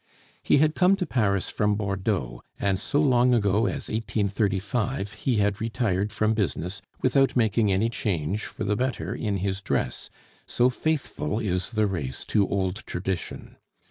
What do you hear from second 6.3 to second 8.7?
business without making any change for